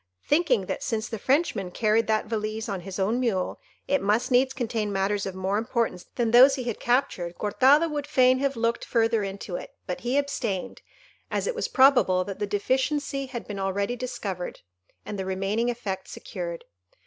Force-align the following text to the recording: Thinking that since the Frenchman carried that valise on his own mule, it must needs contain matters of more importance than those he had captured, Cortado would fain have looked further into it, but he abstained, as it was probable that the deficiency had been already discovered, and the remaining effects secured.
Thinking 0.27 0.65
that 0.65 0.81
since 0.81 1.07
the 1.07 1.19
Frenchman 1.19 1.69
carried 1.69 2.07
that 2.07 2.25
valise 2.25 2.67
on 2.67 2.81
his 2.81 2.97
own 2.97 3.19
mule, 3.19 3.59
it 3.87 4.01
must 4.01 4.31
needs 4.31 4.51
contain 4.51 4.91
matters 4.91 5.27
of 5.27 5.35
more 5.35 5.59
importance 5.59 6.07
than 6.15 6.31
those 6.31 6.55
he 6.55 6.63
had 6.63 6.79
captured, 6.79 7.35
Cortado 7.37 7.87
would 7.87 8.07
fain 8.07 8.39
have 8.39 8.55
looked 8.55 8.83
further 8.83 9.21
into 9.21 9.57
it, 9.57 9.75
but 9.85 10.01
he 10.01 10.17
abstained, 10.17 10.81
as 11.29 11.45
it 11.45 11.53
was 11.53 11.67
probable 11.67 12.23
that 12.23 12.39
the 12.39 12.47
deficiency 12.47 13.27
had 13.27 13.47
been 13.47 13.59
already 13.59 13.95
discovered, 13.95 14.61
and 15.05 15.19
the 15.19 15.23
remaining 15.25 15.69
effects 15.69 16.09
secured. 16.09 16.65